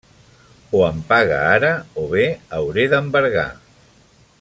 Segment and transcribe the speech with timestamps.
[0.79, 1.69] O em paga ara,
[2.03, 2.25] o bé
[2.61, 3.49] hauré d'embargar.